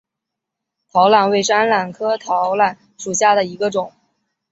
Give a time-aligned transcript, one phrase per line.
[0.91, 3.93] 桃榄为山榄科桃榄属下的一个种。